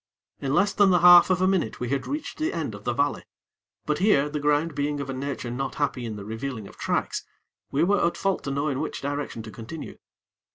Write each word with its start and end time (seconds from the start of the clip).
In 0.39 0.55
less 0.55 0.73
than 0.73 0.89
the 0.89 1.01
half 1.01 1.29
of 1.29 1.43
a 1.43 1.47
minute 1.47 1.79
we 1.79 1.89
had 1.89 2.07
reached 2.07 2.39
the 2.39 2.53
end 2.53 2.73
of 2.73 2.85
the 2.85 2.93
valley; 2.95 3.23
but 3.85 3.99
here, 3.99 4.29
the 4.29 4.39
ground 4.39 4.73
being 4.73 4.99
of 4.99 5.11
a 5.11 5.13
nature 5.13 5.51
not 5.51 5.75
happy 5.75 6.07
in 6.07 6.15
the 6.15 6.25
revealing 6.25 6.67
of 6.67 6.75
tracks, 6.75 7.23
we 7.69 7.83
were 7.83 8.03
at 8.03 8.17
fault 8.17 8.43
to 8.45 8.49
know 8.51 8.67
in 8.67 8.79
which 8.79 9.01
direction 9.01 9.43
to 9.43 9.51
continue. 9.51 9.99